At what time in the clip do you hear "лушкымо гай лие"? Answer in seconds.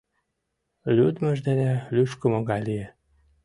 1.95-2.87